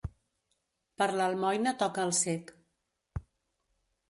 [1.01, 2.51] Per l'almoina toca el cec.